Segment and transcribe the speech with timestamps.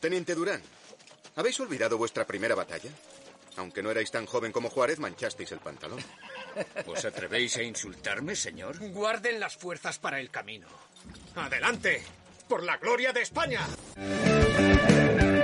[0.00, 0.62] Teniente Durán,
[1.36, 2.90] ¿habéis olvidado vuestra primera batalla?
[3.58, 6.00] Aunque no erais tan joven como Juárez, manchasteis el pantalón.
[6.86, 8.78] ¿Os atrevéis a insultarme, señor?
[8.92, 10.66] Guarden las fuerzas para el camino.
[11.36, 12.02] ¡Adelante!
[12.48, 13.60] ¡Por la gloria de España!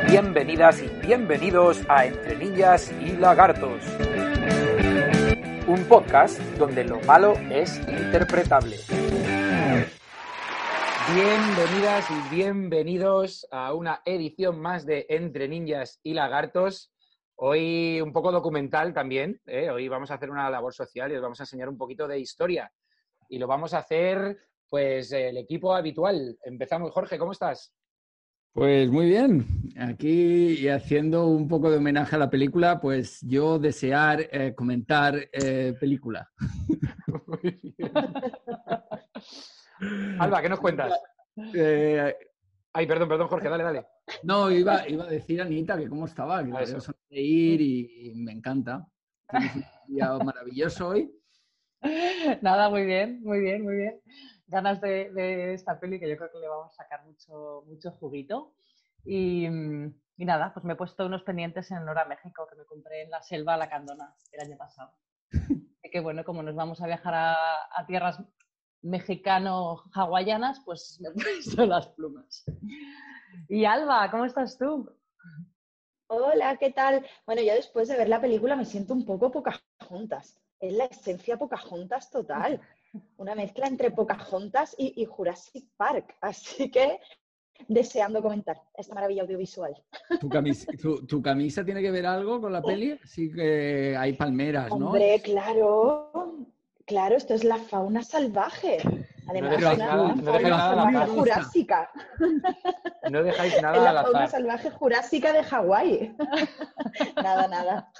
[0.08, 3.82] Bienvenidas y bienvenidos a Entre Ninjas y Lagartos.
[5.66, 8.78] Un podcast donde lo malo es interpretable.
[11.14, 16.92] Bienvenidas y bienvenidos a una edición más de Entre Ninjas y Lagartos.
[17.36, 19.40] Hoy un poco documental también.
[19.46, 19.70] ¿eh?
[19.70, 22.18] Hoy vamos a hacer una labor social y os vamos a enseñar un poquito de
[22.18, 22.72] historia.
[23.28, 24.36] Y lo vamos a hacer,
[24.68, 26.36] pues, el equipo habitual.
[26.42, 26.90] Empezamos.
[26.90, 27.72] Jorge, ¿cómo estás?
[28.52, 29.46] Pues muy bien.
[29.78, 35.14] Aquí y haciendo un poco de homenaje a la película, pues yo desear eh, comentar
[35.32, 36.32] eh, película.
[37.26, 37.92] Muy bien.
[40.18, 40.92] Alba, ¿qué nos cuentas?
[41.54, 42.14] Eh,
[42.72, 43.86] Ay, perdón, perdón, Jorge, dale, dale.
[44.22, 46.72] no, iba, iba a decir a Anita que cómo estaba, que Ah, eso.
[46.72, 48.86] veo sonreír y, y me encanta.
[49.30, 51.10] Tienes un día maravilloso hoy.
[52.42, 54.00] Nada, muy bien, muy bien, muy bien.
[54.46, 57.90] Ganas de, de esta peli que yo creo que le vamos a sacar mucho, mucho
[57.92, 58.54] juguito.
[59.04, 62.64] Y, y nada, pues me he puesto unos pendientes en honor a México que me
[62.64, 64.92] compré en la selva La Candona el año pasado.
[65.92, 67.34] Que bueno, como nos vamos a viajar a,
[67.72, 68.20] a tierras
[68.86, 72.44] mexicano-hawaianas, pues me he puesto las plumas.
[73.48, 74.90] Y Alba, ¿cómo estás tú?
[76.08, 77.04] Hola, ¿qué tal?
[77.26, 80.40] Bueno, yo después de ver la película me siento un poco Pocahontas.
[80.60, 82.60] Es la esencia Pocahontas total.
[83.16, 86.16] Una mezcla entre Pocahontas y, y Jurassic Park.
[86.20, 87.00] Así que
[87.68, 89.74] deseando comentar esta maravilla audiovisual.
[90.20, 92.98] ¿Tu camisa, tu, tu camisa tiene que ver algo con la peli?
[93.04, 94.86] Sí que hay palmeras, ¿no?
[94.86, 96.12] Hombre, claro,
[96.86, 98.78] claro, esto es la fauna salvaje.
[99.28, 101.90] Además, dejáis nada- no fauna dejáis nada jurásica.
[103.10, 106.16] No dejáis nada al la fauna salvaje jurásica de Hawái.
[107.16, 107.92] nada, nada.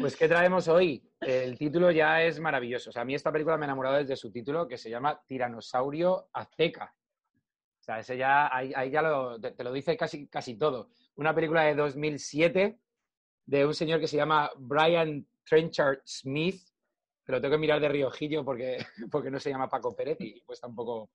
[0.00, 1.10] Pues, ¿qué traemos hoy?
[1.20, 2.90] El título ya es maravilloso.
[2.90, 5.20] O sea, a mí esta película me ha enamorado desde su título, que se llama
[5.26, 6.94] Tiranosaurio Azteca.
[7.80, 10.88] O sea, ese ya, ahí, ahí ya lo- te, te lo dice casi, casi todo.
[11.16, 12.78] Una película de 2007
[13.46, 16.62] de un señor que se llama Brian Trenchard Smith,
[17.24, 18.78] que lo tengo que mirar de riojillo porque,
[19.10, 21.10] porque no se llama Paco Pérez y cuesta un poco...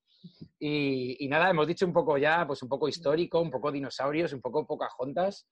[0.60, 4.34] Y, y nada, hemos dicho un poco ya, pues un poco histórico, un poco dinosaurios,
[4.34, 5.48] un poco Pocahontas,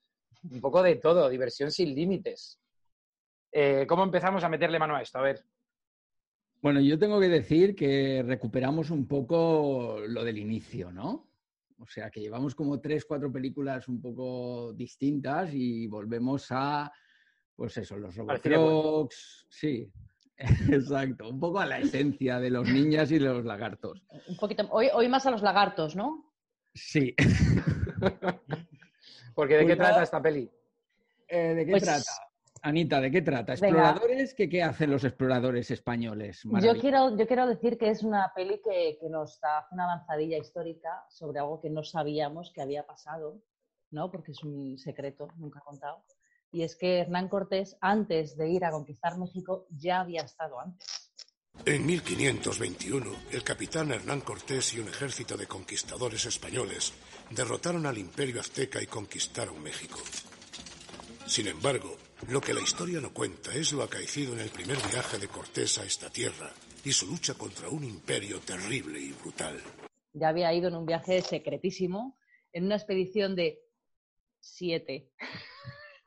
[0.51, 2.59] un poco de todo, diversión sin límites.
[3.51, 5.19] Eh, ¿Cómo empezamos a meterle mano a esto?
[5.19, 5.43] A ver.
[6.61, 11.27] Bueno, yo tengo que decir que recuperamos un poco lo del inicio, ¿no?
[11.79, 16.91] O sea, que llevamos como tres, cuatro películas un poco distintas y volvemos a,
[17.55, 18.39] pues eso, los bueno.
[18.43, 19.91] Robocrocs, sí,
[20.71, 24.03] exacto, un poco a la esencia de los ninjas y de los lagartos.
[24.27, 26.33] Un poquito, hoy, hoy más a los lagartos, ¿no?
[26.73, 27.15] Sí.
[29.35, 30.49] Porque ¿de qué trata esta peli?
[31.27, 32.11] Eh, ¿De qué Pues- trata?
[32.63, 33.53] Anita, ¿de qué trata?
[33.53, 34.33] ¿Exploradores?
[34.33, 36.41] ¿Qué, qué hacen los exploradores españoles?
[36.61, 40.37] Yo quiero, yo quiero decir que es una peli que, que nos da una avanzadilla
[40.37, 43.39] histórica sobre algo que no sabíamos que había pasado,
[43.91, 44.11] ¿no?
[44.11, 46.03] Porque es un secreto, nunca he contado.
[46.51, 51.07] Y es que Hernán Cortés, antes de ir a conquistar México, ya había estado antes.
[51.65, 56.93] En 1521, el capitán Hernán Cortés y un ejército de conquistadores españoles
[57.31, 59.99] derrotaron al imperio azteca y conquistaron México.
[61.25, 61.97] Sin embargo,
[62.29, 65.77] lo que la historia no cuenta es lo acaecido en el primer viaje de Cortés
[65.77, 66.53] a esta tierra
[66.85, 69.61] y su lucha contra un imperio terrible y brutal.
[70.13, 72.17] Ya había ido en un viaje secretísimo,
[72.53, 73.59] en una expedición de
[74.39, 75.11] siete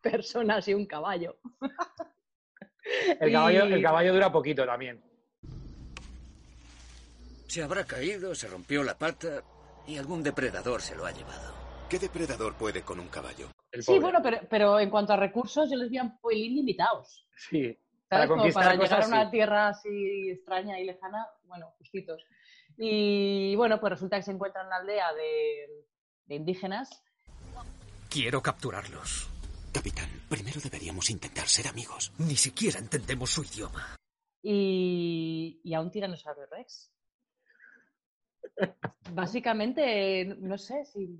[0.02, 1.36] personas y un caballo.
[3.20, 5.02] El caballo, Y- el caballo dura poquito también.
[7.46, 9.42] Se habrá caído, se rompió la pata
[9.86, 11.52] y algún depredador se lo ha llevado.
[11.88, 13.48] ¿Qué depredador puede con un caballo?
[13.72, 17.26] El Sí, bueno, pero, pero en cuanto a recursos, yo les vi un pelín limitados.
[17.36, 17.76] Sí.
[18.08, 18.28] Para ¿Sabes?
[18.28, 19.30] Como conquistar para llegar a cosas, una sí.
[19.32, 22.24] tierra así extraña y lejana, bueno, justitos.
[22.76, 25.84] Y bueno, pues resulta que se encuentra en una aldea de,
[26.26, 27.02] de indígenas.
[28.08, 29.28] Quiero capturarlos.
[29.72, 32.12] Capitán, primero deberíamos intentar ser amigos.
[32.18, 33.96] Ni siquiera entendemos su idioma.
[34.42, 36.90] y, y a un tiranosaurio rex.
[39.12, 41.18] Básicamente, no sé si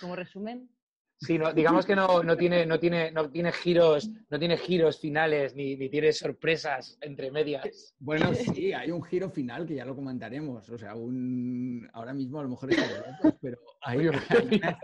[0.00, 0.70] Como resumen.
[1.18, 5.00] Sí, no, digamos que no, no, tiene, no, tiene, no tiene giros, no tiene giros
[5.00, 7.94] finales ni, ni tiene sorpresas entre medias.
[7.98, 10.68] Bueno, sí, hay un giro final que ya lo comentaremos.
[10.68, 14.08] O sea, un ahora mismo a lo mejor está pero hay, hay
[14.60, 14.78] una,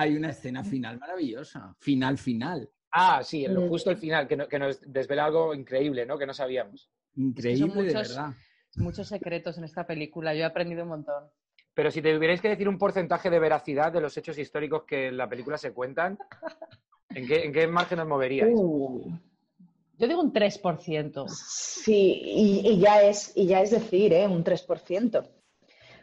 [0.00, 1.74] hay una escena final maravillosa.
[1.80, 2.70] Final, final.
[2.92, 6.16] Ah, sí, en lo justo el final, que, no- que nos desvela algo increíble, ¿no?
[6.16, 6.88] Que no sabíamos.
[7.16, 8.32] Increíble, de muchos, verdad.
[8.76, 10.32] muchos secretos en esta película.
[10.34, 11.24] Yo he aprendido un montón.
[11.74, 15.08] Pero si te tuvierais que decir un porcentaje de veracidad de los hechos históricos que
[15.08, 16.16] en la película se cuentan,
[17.10, 18.52] ¿en qué, en qué margen os moveríais?
[18.56, 19.10] Uh,
[19.98, 21.26] Yo digo un 3%.
[21.28, 24.26] sí, y, y ya es, y ya es decir, ¿eh?
[24.28, 25.28] un 3%.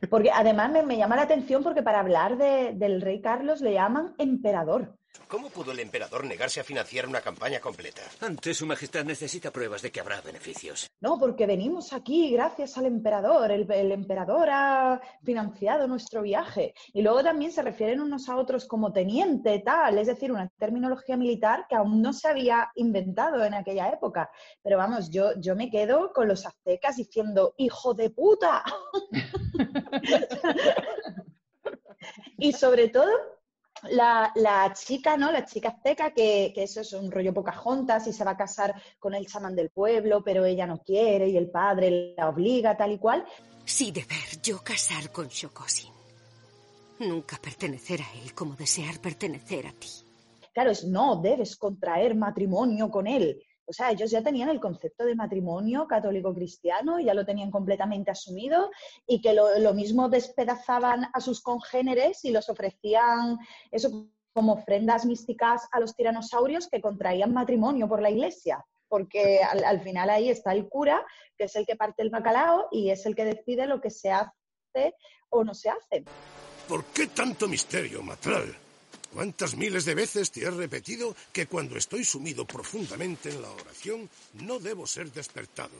[0.09, 4.13] Porque además me, llama la atención porque para hablar de- del rey Carlos le llaman
[4.17, 4.97] emperador.
[5.27, 8.01] ¿Cómo pudo el emperador negarse a financiar una campaña completa?
[8.21, 10.89] Ante su majestad necesita pruebas de que habrá beneficios.
[11.01, 13.51] No, porque venimos aquí gracias al emperador.
[13.51, 16.73] El, el emperador ha financiado nuestro viaje.
[16.93, 19.97] Y luego también se refieren unos a otros como teniente, tal.
[19.97, 24.29] Es decir, una terminología militar que aún no se había inventado en aquella época.
[24.61, 28.63] Pero vamos, yo, yo me quedo con los aztecas diciendo, ¡hijo de puta!
[32.37, 33.34] y sobre todo
[33.83, 35.31] la, la chica, ¿no?
[35.31, 38.73] La chica azteca, que, que eso es un rollo Pocahontas y se va a casar
[38.99, 42.93] con el chamán del pueblo, pero ella no quiere y el padre la obliga, tal
[42.93, 43.25] y cual.
[43.65, 45.93] Sí, deber yo casar con Shokosin.
[46.99, 49.89] Nunca pertenecer a él como desear pertenecer a ti.
[50.53, 53.43] Claro, es no, debes contraer matrimonio con él.
[53.67, 58.69] O sea, ellos ya tenían el concepto de matrimonio católico-cristiano, ya lo tenían completamente asumido
[59.07, 63.37] y que lo, mismo despedazaban a sus congéneres y los ofrecían
[63.71, 68.63] eso como ofrendas místicas a los tiranosaurios que contraían matrimonio por la iglesia.
[68.87, 71.05] Porque al, al final ahí está el cura,
[71.37, 74.11] que es el que parte el bacalao y es el que decide lo que se
[74.11, 74.95] hace
[75.29, 76.05] o no se hace.
[76.67, 78.64] ¿Por qué tanto misterio, Matral?
[79.15, 84.09] ¿Cuántas miles de veces te he repetido que cuando estoy sumido profundamente en la oración
[84.43, 85.71] no debo ser despertado?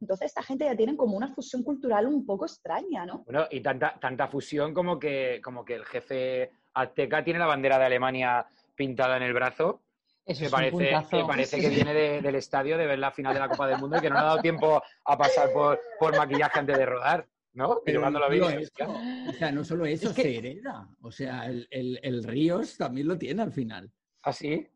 [0.00, 3.24] Entonces esta gente ya tienen como una fusión cultural un poco extraña, ¿no?
[3.26, 7.76] Bueno, y tanta, tanta fusión como que, como que el jefe azteca tiene la bandera
[7.80, 8.46] de Alemania
[8.76, 9.80] pintada en el brazo.
[10.24, 13.00] Eso que es un parece, que, parece Sí, que viene de- del estadio de ver
[13.00, 15.18] la final de la Copa del Mundo y que no le ha dado tiempo a
[15.18, 17.80] pasar por, por maquillaje antes de rodar, ¿no?
[17.84, 19.28] Pero cuando lo no vi, solo dije, eso, "Hostia".
[19.28, 20.88] o sea, no solo eso, Es que- se hereda.
[21.02, 23.90] O sea, el, el- el Ríos también lo tiene al final.
[24.22, 24.68] ¿Ah, sí?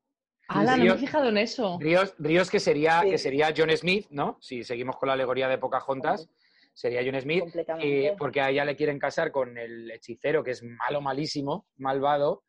[0.49, 1.79] Ala, no me he fijado en eso.
[1.81, 3.11] Ríos, Ríos que sería, Sí.
[3.11, 4.37] que sería John Smith, ¿no?
[4.41, 6.29] Si seguimos con la alegoría de Pocahontas,
[6.73, 8.06] sería John Smith, Completamente.
[8.09, 12.43] eh, porque a ella le quieren casar con el hechicero, que es malo, malísimo, malvado,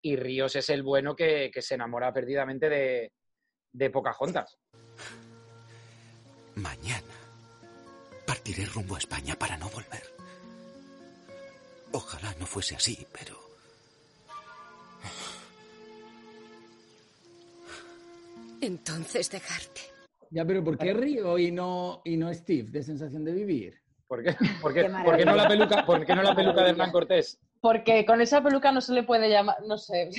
[0.00, 3.12] y Ríos es el bueno que, que se enamora perdidamente de,
[3.72, 4.56] de Pocahontas.
[6.54, 7.02] Mañana
[8.48, 10.02] partiré rumbo a España para no volver.
[11.92, 13.36] Ojalá no fuese así, pero...
[18.62, 19.82] Entonces dejarte.
[20.30, 23.74] Ya, pero ¿por qué Río y no, y no Steve de sensación de vivir?
[24.06, 26.62] ¿Por qué, por qué- Qué por qué no la peluca, por qué no la peluca
[26.62, 27.38] de Hernán Cortés?
[27.60, 30.10] Porque con esa peluca no se le puede llamar, no sé.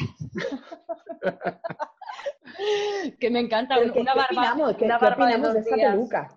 [3.20, 3.76] que me encanta.
[3.76, 4.76] ¿qué, una qué barba, opinamos?
[4.78, 5.92] ¿Qué, una qué barba de opinamos de esta días.
[5.96, 6.36] peluca?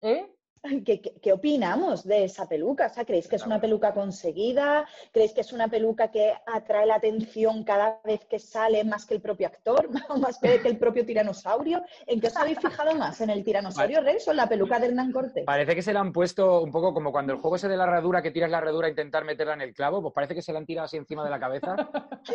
[0.00, 0.33] ¿Eh?
[0.84, 2.86] ¿Qué, qué, qué opinamos de esa peluca?
[2.86, 4.86] O sea, ¿Creéis que es una peluca conseguida?
[5.12, 9.14] ¿Creéis que es una peluca que atrae la atención cada vez que sale más que
[9.14, 9.88] el propio actor?
[10.08, 11.82] ¿O más que el propio tiranosaurio?
[12.06, 13.20] ¿En qué os habéis fijado más?
[13.20, 15.44] ¿En el tiranosaurio Rex o en la peluca de Hernán Cortés?
[15.44, 17.84] Parece que se la han puesto un poco como cuando el juego ese de la
[17.84, 20.52] herradura, que tiras la herradura a intentar meterla en el clavo, pues parece que se
[20.52, 21.76] la han tirado así encima de la cabeza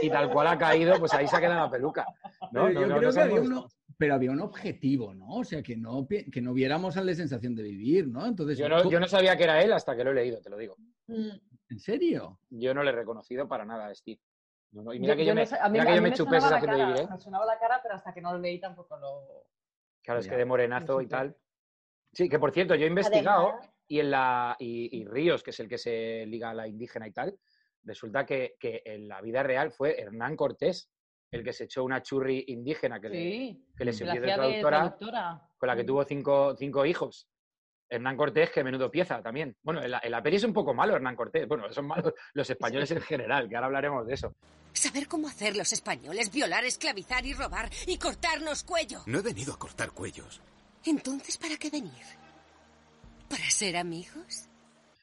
[0.02, 2.06] y tal cual ha caído, pues ahí se ha quedado la peluca.
[2.52, 2.70] ¿no?
[2.70, 3.68] No, yo no, creo no que había, uno-
[4.00, 5.28] pero había un objetivo, ¿no?
[5.40, 8.26] O sea, que no, que no viéramos al de sensación de vivir, ¿no?
[8.26, 10.50] Entonces, Yo no, yo no sabía que era él hasta que lo he leído, te
[10.50, 10.78] lo digo.
[11.08, 11.32] Mm,
[11.72, 12.40] ¿en serio?
[12.50, 14.22] Yo no le he reconocido para nada a Steve.
[14.72, 16.42] No, no, Y Yo- mira que yo a que a yo me me chupé la
[16.42, 17.08] sensación de vivir, ¿eh?
[17.12, 19.44] Me sonaba la cara, pero hasta que no lo leí tampoco lo...
[20.02, 20.32] Claro, es Ya.
[20.32, 21.36] que de morenazo y tal.
[22.14, 25.50] Sí, que por cierto, yo he investigado Además- y en la y, y Ríos, que
[25.50, 27.38] es el que se liga a la indígena y tal,
[27.84, 30.90] resulta que, que en la vida real fue Hernán Cortés
[31.32, 34.32] el que se echó una churri indígena que le, que le sirvió de
[34.62, 34.98] traductora,
[35.58, 35.86] con la que Mm.
[35.86, 37.28] tuvo cinco, cinco hijos.
[37.92, 39.56] Hernán Cortés, que menudo pieza también.
[39.64, 41.48] Bueno, la peli es un poco malo Hernán Cortés.
[41.48, 44.34] Bueno, son malos los españoles en general, que ahora hablaremos de eso.
[44.74, 49.02] Saber cómo hacer los españoles, violar, esclavizar y robar y cortarnos cuello.
[49.08, 50.40] No he venido a cortar cuellos.
[50.86, 51.92] Entonces, ¿para qué venir?
[53.28, 54.49] ¿Para ser amigos?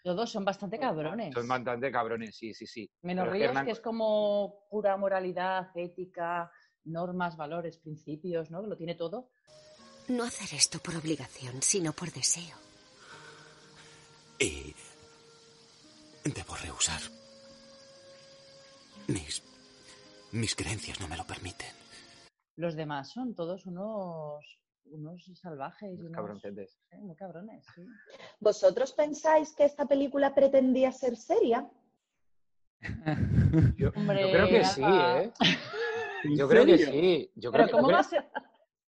[0.06, 1.34] Todos son bastante cabrones.
[1.34, 2.88] Son bastante cabrones, sí, sí, sí.
[3.02, 6.48] Menos Ríos, Hernán- que es como pura moralidad, ética,
[6.84, 8.62] normas, valores, principios, ¿no?
[8.62, 9.30] Que lo tiene todo.
[10.06, 12.56] No hacer esto por obligación, sino por deseo.
[14.38, 14.76] Y...
[16.22, 17.00] Debo rehusar
[19.08, 19.42] mis
[20.30, 21.74] Mis creencias no me lo permiten.
[22.54, 24.44] Los demás son todos unos,
[24.90, 25.98] unos salvajes.
[26.00, 26.78] Unos, cabroncetes.
[26.90, 27.86] sí, muy cabrones, sí.
[28.40, 31.68] ¿Vosotros pensáis que esta película pretendía ser seria?
[33.76, 34.82] Yo, Hombre, yo creo que sí.
[34.84, 35.32] ¿eh?
[36.24, 37.30] ¿En Yo creo que sí.
[37.34, 38.30] Yo Pero creo que- ¿cómo ¿tú, va a crees, ser?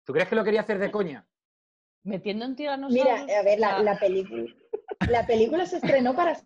[0.05, 1.27] tú crees que lo quería hacer de coña?
[2.03, 3.25] Metiendo en tiranosaurios.
[3.25, 4.45] Mira, a ver, la película,
[5.09, 6.39] la película se estrenó para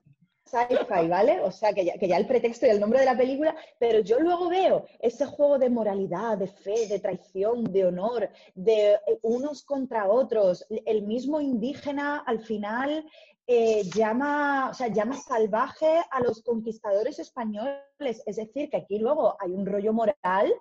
[0.45, 1.39] sci-fi, ¿vale?
[1.41, 3.99] O sea, que ya, que ya el pretexto y el nombre de la película, pero
[3.99, 8.99] yo luego veo ese juego de moralidad, de fe, de traición, de honor, de eh,
[9.23, 10.65] unos contra otros.
[10.85, 13.05] El mismo indígena al final
[13.47, 18.21] eh, llama, o sea, llama salvaje a los conquistadores españoles.
[18.25, 20.53] Es decir, que aquí luego hay un rollo moral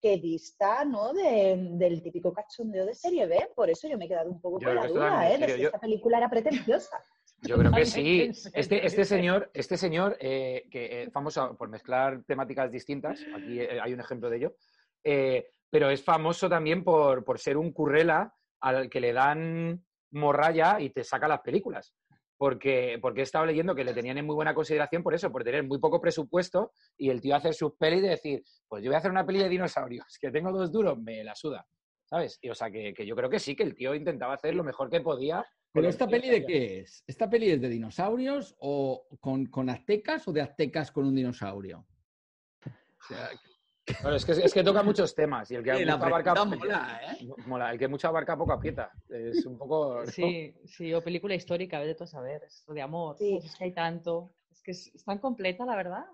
[0.00, 1.12] que dista ¿no?
[1.12, 3.50] de- del típico cachondeo de serie B.
[3.56, 5.38] Por eso yo me he quedado un poco Yo con la duda ¿eh?
[5.38, 7.02] de si yo- esta película era pretenciosa.
[7.42, 8.30] Yo creo que sí.
[8.52, 13.80] Este, este señor, este señor eh, que es famoso por mezclar temáticas distintas, aquí eh,
[13.80, 14.56] hay un ejemplo de ello,
[15.04, 20.80] eh, pero es famoso también por, por ser un currela al que le dan morralla
[20.80, 21.94] y te saca las películas.
[22.36, 25.42] Porque, porque he estado leyendo que le tenían en muy buena consideración por eso, por
[25.42, 28.94] tener muy poco presupuesto y el tío hacer sus pelis y decir, pues yo voy
[28.94, 31.66] a hacer una peli de dinosaurios, que tengo dos duros, me la suda.
[32.04, 32.38] ¿Sabes?
[32.40, 34.62] Y, o sea, que, que yo creo que sí, que el tío intentaba hacer lo
[34.62, 35.44] mejor que podía.
[35.72, 37.04] ¿Pero esta peli de qué es?
[37.06, 41.86] ¿Esta peli es de dinosaurios o con, con aztecas o de aztecas con un dinosaurio?
[42.66, 43.30] O sea,
[44.00, 47.00] Claro, es que, es que toca muchos temas y el que la mucho abarca, mola,
[47.10, 47.26] ¿eh?
[47.46, 48.92] mola, el que mucho abarca poco aprieta.
[49.08, 50.00] Es un poco.
[50.04, 50.06] ¿no?
[50.06, 52.42] Sí, sí, o película histórica, vete tú a saber.
[52.44, 53.16] Esto de amor.
[53.16, 53.40] Sí.
[53.42, 54.34] es que hay tanto.
[54.50, 56.04] Es que es, es tan completa, la verdad.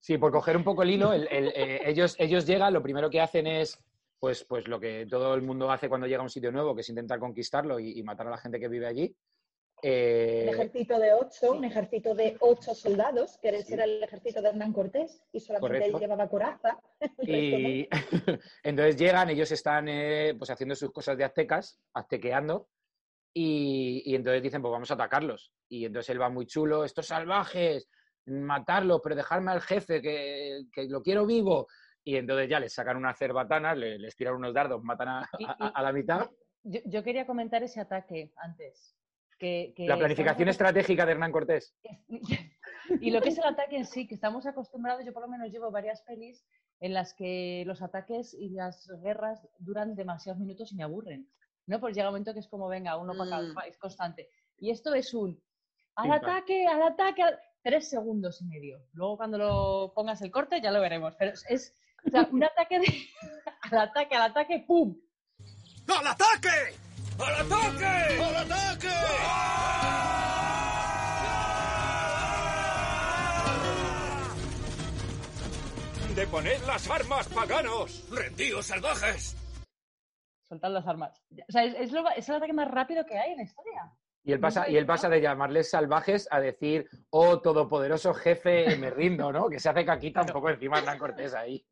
[0.00, 3.08] Sí, por coger un poco el hilo, el- el- eh, ellos, ellos llegan, lo primero
[3.10, 3.78] que hacen es
[4.18, 6.80] pues, pues lo que todo el mundo hace cuando llega a un sitio nuevo, que
[6.80, 9.14] es intentar conquistarlo y, y matar a la gente que vive allí.
[9.80, 14.42] Eh, Un ejército de ocho, un ejército de ocho soldados, que ese era el ejército
[14.42, 16.78] de Hernán Cortés, y solamente él llevaba coraza.
[17.22, 17.88] Y
[18.64, 22.68] entonces llegan, ellos están eh, pues haciendo sus cosas de aztecas, aztequeando,
[23.32, 25.52] y, y entonces dicen, pues vamos a atacarlos.
[25.68, 27.88] Y entonces él va muy chulo, estos salvajes,
[28.26, 31.68] matarlos, pero dejarme al jefe, que, que lo quiero vivo.
[32.08, 35.44] Y entonces ya les sacan unas cerbatanas, le- les, tiran unos dardos, matan a, Y-
[35.44, 36.30] a- y- a la mitad.
[36.62, 38.96] Yo, yo quería comentar ese ataque antes.
[39.38, 41.74] Que, que La planificación estamos estratégica de Hernán Cortés.
[43.02, 45.50] Y lo que es el ataque en sí, que estamos acostumbrados, yo por lo menos
[45.52, 46.42] llevo varias pelis
[46.80, 51.28] en las que los ataques y las guerras duran demasiados minutos y me aburren.
[51.66, 51.78] ¿no?
[51.80, 53.54] Pues llega un momento que es como, venga, uno para cada Mm.
[53.54, 54.30] país constante.
[54.56, 55.38] Y esto es un
[55.96, 58.80] al ataque, al ataque, al- tres segundos y medio.
[58.94, 61.14] Luego cuando lo pongas el corte ya lo veremos.
[61.18, 61.74] Pero es
[62.06, 62.86] o sea, un ataque de,
[63.62, 64.96] al ataque, al ataque, ¡pum!
[65.88, 66.76] ¡Al ataque!
[67.18, 68.22] ¡Al ataque!
[68.22, 68.88] ¡Al ataque!
[76.14, 78.08] ¡Deponed las armas, paganos!
[78.10, 79.36] ¡Rendíos, salvajes!
[80.48, 81.22] Soltar las armas.
[81.48, 83.92] O sea, es, es lo- es el ataque más rápido que hay en la historia.
[84.24, 88.90] Y él pasa, y él pasa de llamarles salvajes a decir, oh, todopoderoso jefe, me
[88.90, 89.48] rindo, ¿no?
[89.48, 91.64] Que se hace caquita un poco encima de Hernán Cortés ahí.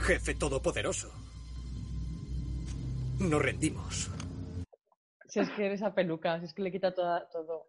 [0.00, 1.10] Jefe todopoderoso.
[3.20, 4.10] Nos rendimos.
[5.28, 7.68] Si es que eres a peluca, si es que le quita toda- todo.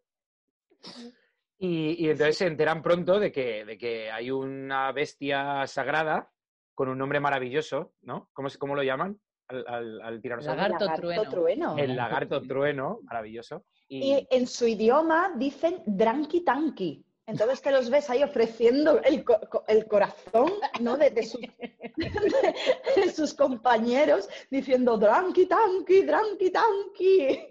[1.59, 6.31] Y, y entonces se enteran pronto de que, de que hay una bestia sagrada
[6.73, 8.29] con un nombre maravilloso, ¿no?
[8.33, 9.19] ¿Cómo, cómo lo llaman?
[9.47, 10.63] Al, al, al tiranosaurio.
[10.63, 11.29] Lagarto Lagarto trueno.
[11.29, 11.77] trueno.
[11.77, 13.65] El lagarto trueno, maravilloso.
[13.89, 17.05] Y, Y en su idioma dicen dranki tanki.
[17.31, 20.97] Entonces que los ves ahí ofreciendo el, co- co- el corazón ¿no?
[20.97, 21.39] de, de sus,
[22.95, 27.47] de sus compañeros diciendo dranki tanki, dranki tanki.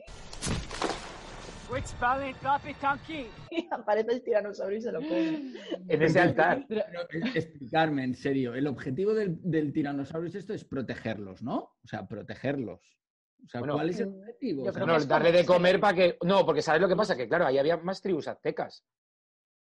[3.51, 5.41] Y aparece el tiranosaurio y se lo come.
[5.89, 6.67] en ese altar.
[6.69, 11.57] Pero, es- explicarme, en serio, el objetivo del, del tiranosaurio es esto, es protegerlos, ¿no?
[11.83, 12.81] O sea, protegerlos.
[13.45, 14.65] O sea, Bueno, ¿cuál es el objetivo?
[14.65, 16.19] yo O sea, No, darle de comer para que...
[16.23, 17.17] No, porque ¿sabes lo que pasa?
[17.17, 18.85] Que claro, ahí había más tribus aztecas.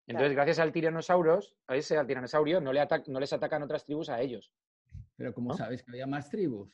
[0.08, 3.86] Entonces, gracias al tiranosauros, a ese, al tiranosaurio, no, le ata- no les atacan otras
[3.86, 4.52] tribus a ellos.
[5.16, 5.56] Pero ¿cómo ¿no?
[5.58, 6.70] sabes que había más tribus?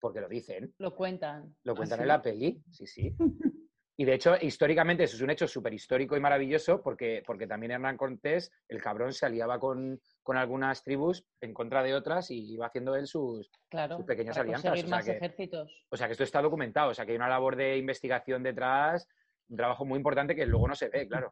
[0.00, 0.74] Porque lo dicen.
[0.78, 1.56] Lo cuentan.
[1.62, 2.02] Lo cuentan ¿sí?
[2.02, 3.14] en la peli, sí, sí.
[3.96, 7.70] Y de hecho, históricamente, eso es un hecho súper histórico y maravilloso porque, porque también
[7.70, 12.54] Hernán Cortés, el cabrón, se aliaba con, con algunas tribus en contra de otras y
[12.54, 13.52] iba haciendo él sus...
[13.68, 13.98] Claro.
[13.98, 15.86] sus pequeñas para alianzas, conseguir o sea más que- ejércitos.
[15.90, 19.06] O sea, que esto está documentado, o sea, que hay una labor de investigación detrás,
[19.48, 21.30] un trabajo muy importante que luego no se ve, claro.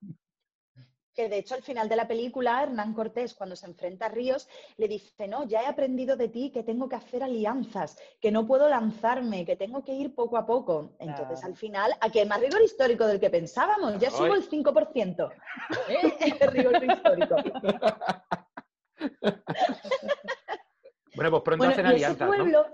[1.14, 4.49] Que de hecho al final de la película, Hernán Cortés, cuando se enfrenta a Ríos,
[4.78, 8.47] le dice, no, ya he aprendido de ti que tengo que hacer alianzas, que no
[8.47, 10.92] puedo lanzarme, que tengo que ir poco a poco.
[10.99, 15.33] Entonces al final, aquí hay más rigor histórico del que pensábamos, ya subo el 5%.
[15.88, 16.47] ¿eh?
[16.50, 17.37] rigor histórico.
[21.14, 22.37] Bueno, pues pronto Bueno, hacen ese alianzas, ¿no?
[22.37, 22.66] pueblo,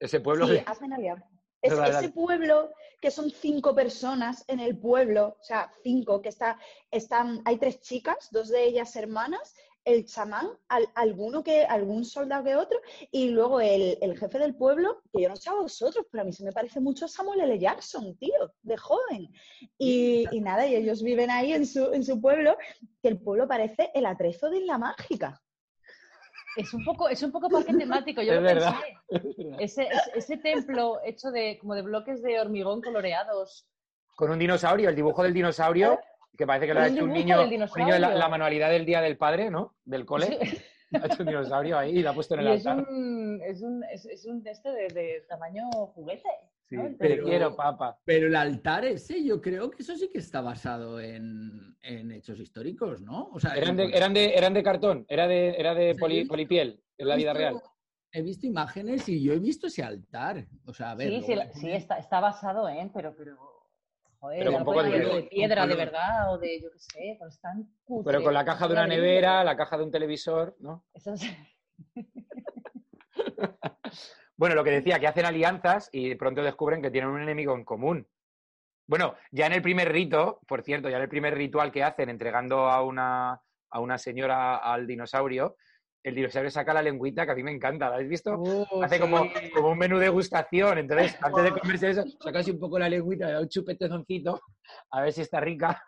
[0.00, 1.28] Ese pueblo sí, de- hacen alianza.
[1.66, 6.58] Es- ese pueblo que son cinco personas en el pueblo, o sea, cinco, que está,
[6.90, 9.54] están, hay tres chicas, dos de ellas hermanas,
[9.84, 12.80] el chamán, al- alguno que, algún soldado que otro,
[13.12, 16.24] y luego el, el jefe del pueblo, que yo no sé a vosotros, pero a
[16.24, 17.56] mí se me parece mucho a Samuel L.
[17.58, 19.28] Jackson, tío, de joven.
[19.78, 22.56] Y, y nada, y ellos viven ahí en su, en su pueblo,
[23.00, 25.40] que el pueblo parece el atrezo de Isla Mágica.
[26.56, 28.74] Es un poco, es un poco parque temático, yo Es lo verdad.
[29.08, 29.36] pensé.
[29.60, 33.66] Ese, ese- ese templo hecho de como de bloques de hormigón coloreados.
[34.16, 35.98] Con un dinosaurio, el dibujo del dinosaurio,
[36.36, 39.18] que parece que lo ha hecho un niño, un niño la, manualidad del Día del
[39.18, 39.74] Padre, ¿no?
[39.84, 40.38] Del cole.
[40.94, 42.86] Ha hecho un dinosaurio ahí y lo ha puesto en el Y es altar.
[42.88, 46.28] un, es un, es, es un de este de, de tamaño juguete.
[46.68, 47.24] Sí, templo.
[47.26, 47.96] quiero, papa.
[48.04, 52.40] Pero el altar ese, yo creo que eso sí que está basado en, en hechos
[52.40, 53.28] históricos, ¿no?
[53.32, 56.00] O sea, Eran de, eran de, eran de cartón, era de, era de Sí.
[56.00, 57.62] poli- polipiel, en la vida visto- real.
[58.12, 60.46] He visto imágenes y yo he visto ese altar.
[60.64, 61.08] O sea, a ver.
[61.10, 63.36] Sí, sí, sí, está, está basado en, pero, pero,
[64.18, 67.38] joder, Pero con poco de, piedra Con de verdad o de, yo qué sé, pues
[67.40, 70.84] tan cutre, Pero con la caja de una nevera, la caja de un televisor, ¿no?
[70.94, 71.26] Eso es-
[74.36, 77.64] Bueno, lo que decía, que hacen alianzas y pronto descubren que tienen un enemigo en
[77.64, 78.06] común.
[78.86, 82.08] Bueno, ya en el primer rito, por cierto, ya en el primer ritual que hacen
[82.08, 83.40] entregando a una,
[83.70, 85.56] a una señora al dinosaurio,
[86.04, 88.38] el dinosaurio saca la lengüita, que a mí me encanta, ¿la habéis visto?
[88.38, 89.00] Uh, Hace sí.
[89.00, 92.88] como, como un menú degustación, entonces antes de comerse eso, saca así un poco la
[92.88, 94.40] lengüita, le da un chupetezoncito,
[94.92, 95.82] a ver si está rica.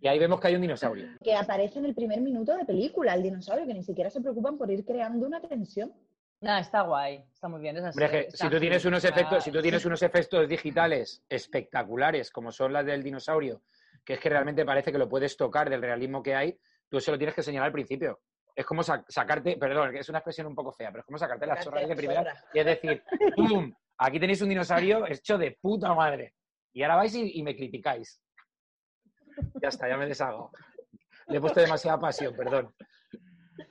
[0.00, 1.08] Y ahí vemos que hay un dinosaurio.
[1.22, 4.58] que aparece en el primer minuto de película, el dinosaurio, que ni siquiera se preocupan
[4.58, 5.92] por ir creando una tensión.
[6.40, 7.76] Nada, está guay, está muy bien.
[7.78, 10.02] es así, Hombre, es que está si tú tienes unos efectos, si tú tienes unos
[10.02, 13.62] efectos digitales espectaculares, como son las del dinosaurio,
[14.04, 17.10] que es que realmente parece que lo puedes tocar del realismo que hay, tú eso
[17.10, 18.20] lo tienes que señalar al principio.
[18.54, 21.18] Es como sa- sacarte, perdón, que es una expresión un poco fea, pero es como
[21.18, 22.44] sacarte las chorras de la primera chorra.
[22.52, 23.02] y es decir,
[23.36, 23.72] ¡pum!
[23.98, 26.34] Aquí tenéis un dinosaurio hecho de puta madre.
[26.74, 28.20] Y ahora vais y, y me criticáis.
[29.60, 30.50] Ya está, ya me deshago.
[31.28, 32.72] Le he puesto demasiada pasión, perdón.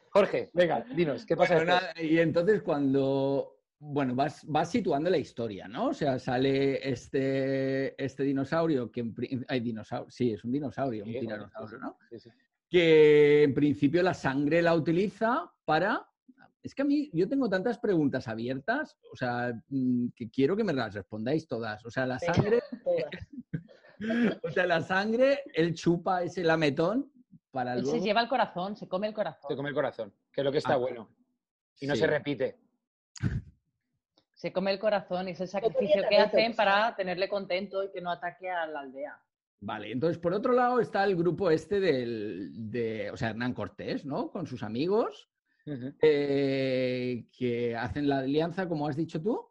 [0.09, 1.93] Jorge, venga, dinos, ¿qué pasa Bueno, después?
[1.93, 5.87] nada, y entonces cuando, bueno, vas, vas situando la historia, ¿no?
[5.87, 9.11] O sea, sale este, este dinosaurio que
[9.47, 11.97] hay dinosaurio, sí, es un dinosaurio, Sí, un tiranosaurio, ¿no?
[12.09, 12.29] Sí, sí.
[12.69, 16.07] Que en principio la sangre la utiliza para...
[16.63, 20.63] Es que a mí, yo tengo tantas preguntas abiertas, o sea, mm, que quiero que
[20.63, 21.85] me las respondáis todas.
[21.85, 23.27] O sea, la sangre, Todas.
[24.43, 27.11] o sea, la sangre, él chupa ese lametón
[27.51, 29.47] para Él se lleva el corazón, se come el corazón.
[29.47, 31.09] Se come el corazón, que es lo que está Ah, bueno.
[31.79, 32.01] Y no sí.
[32.01, 32.59] se repite.
[34.33, 38.01] Se come el corazón y es el sacrificio que hacen para tenerle contento y que
[38.01, 39.17] no ataque a la aldea.
[39.61, 44.05] Vale, entonces por otro lado está el grupo este del, de, o sea, Hernán Cortés,
[44.05, 44.29] ¿no?
[44.29, 45.29] Con sus amigos,
[46.01, 49.49] eh, que hacen la alianza, como has dicho tú.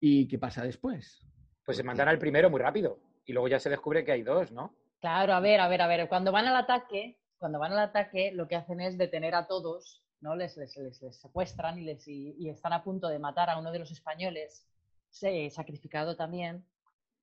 [0.00, 1.22] ¿y qué pasa después?
[1.66, 2.98] Pues se mandan al primero muy rápido.
[3.26, 4.72] Y luego ya se descubre que hay dos, ¿no?
[5.00, 6.08] Claro, a ver, a ver, a ver.
[6.08, 10.02] Cuando van al ataque, cuando van al ataque, lo que hacen es detener a todos,
[10.20, 10.36] ¿no?
[10.36, 13.58] Les, les, les- les secuestran y, les, y, y están a punto de matar a
[13.58, 14.64] uno de los españoles,
[15.10, 16.64] se- sacrificado también,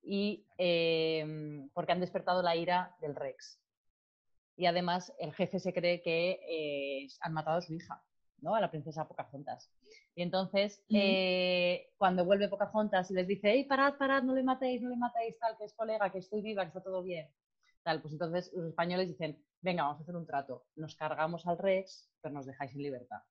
[0.03, 1.25] y eh,
[1.73, 3.59] porque han despertado la ira del Rex.
[4.57, 8.03] Y además el jefe se cree que eh, han matado a su hija,
[8.43, 8.53] ¿no?
[8.55, 9.71] A la princesa Pocahontas.
[10.15, 14.81] Y entonces, eh, cuando vuelve Pocahontas y les dice, hey, parad, parad, no le matéis,
[14.81, 17.27] no le matéis, tal, que es colega, que estoy viva, que está todo bien.
[17.81, 20.65] Tal, pues entonces los españoles dicen, venga, vamos a hacer un trato.
[20.75, 23.21] Nos cargamos al Rex, pero nos dejáis en libertad.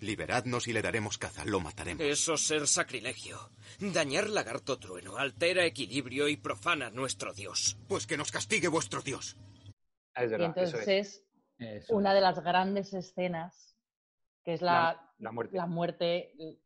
[0.00, 2.02] Liberadnos y le daremos caza, lo mataremos.
[2.04, 3.38] Eso es ser sacrilegio.
[3.80, 7.78] Dañar lagarto trueno altera equilibrio y profana nuestro dios.
[7.88, 9.36] Pues que nos castigue vuestro dios.
[10.14, 11.24] Ah, Es Y verdad, eso entonces es.
[11.58, 12.14] es Eso una es.
[12.16, 13.75] de las grandes escenas,
[14.46, 15.56] que es la, La muerte.
[15.56, 16.56] la muerte, eh,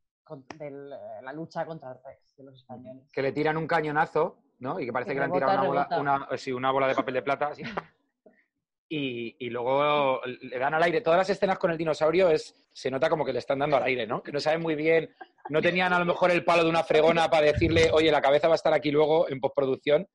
[1.23, 3.09] la lucha contra el Rex de los españoles.
[3.11, 4.79] Que le tiran un cañonazo, ¿no?
[4.79, 5.89] Y que parece Que que, le han tirado una bola,
[6.29, 7.63] una, sí, una bola de papel de plata, así.
[8.93, 11.01] Y, y luego le dan al aire.
[11.01, 13.85] Todas las escenas con el dinosaurio es, se nota como que le están dando al
[13.85, 14.21] aire, ¿no?
[14.21, 15.15] Que no saben muy bien,
[15.49, 18.49] no tenían a lo mejor el palo de una fregona para decirle, oye, la cabeza
[18.49, 20.09] va a estar aquí luego en postproducción.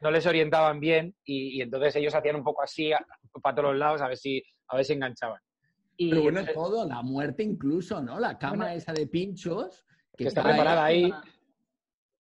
[0.00, 3.04] No les orientaban bien y, y entonces ellos hacían un poco así a-
[3.42, 5.40] para todos los lados a ver si, a ver si enganchaban.
[5.96, 8.18] Y Pero bueno, entonces- todo, la muerte incluso, ¿no?
[8.20, 8.76] La cama Bueno.
[8.78, 11.10] esa de pinchos que, que está preparada ahí.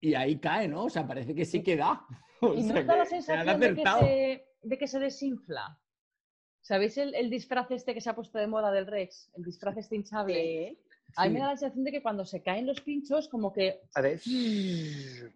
[0.00, 0.84] y ahí cae, ¿no?
[0.84, 2.04] O sea, parece que sí que da.
[2.44, 5.78] O Y no está la sensación de que, se, de que se desinfla.
[6.60, 9.30] ¿Sabéis el, el disfraz este que se ha puesto de moda del Rex?
[9.34, 10.34] El disfraz este hinchable.
[10.76, 10.78] Sí.
[11.14, 11.34] A mí Sí.
[11.34, 14.20] me da la sensación de que cuando se caen los pinchos, como que, A ver.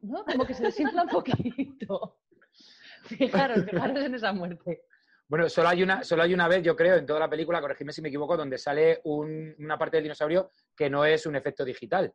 [0.03, 0.25] ¿no?
[0.25, 2.19] Como que se desinfla un poquito.
[3.05, 4.83] Fijaros, fijaros en esa muerte.
[5.29, 7.93] Bueno, solo hay, una, solo hay una vez, yo creo, en toda la película, corregidme
[7.93, 11.65] si me equivoco, donde sale un- una parte del dinosaurio que no es un efecto
[11.65, 12.13] digital,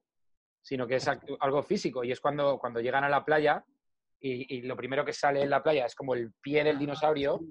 [0.62, 1.08] sino que es
[1.40, 2.04] algo físico.
[2.04, 3.66] Y es cuando, cuando llegan a la playa
[4.20, 7.42] y, y lo primero que sale en la playa es como el pie del dinosaurio,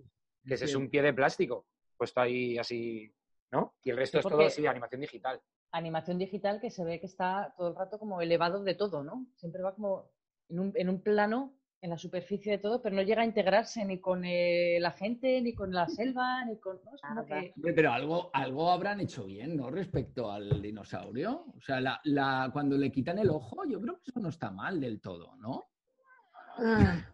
[0.46, 3.12] que es un pie de plástico, puesto ahí así,
[3.50, 3.74] ¿no?
[3.82, 5.40] Y el resto Sí, es todo así, animación digital.
[5.72, 9.26] Animación digital que se ve que está todo el rato como elevado de todo, ¿no?
[9.36, 10.10] Siempre va como
[10.48, 13.82] en un, en un plano, en la superficie de todo, pero no llega a integrarse
[13.86, 16.78] ni con eh, la gente, ni con la selva, ni con...
[16.84, 16.94] ¿no?
[16.94, 19.70] Es como que- Hombre, Pero algo, algo habrán hecho bien, ¿no?
[19.70, 21.46] Respecto al dinosaurio.
[21.56, 24.50] O sea, la, la- cuando le quitan el ojo, yo creo que eso no está
[24.50, 25.68] mal del todo, ¿no?